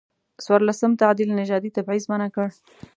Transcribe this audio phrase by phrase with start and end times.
[0.45, 2.47] څورلسم تعدیل نژادي تبعیض منع کړ.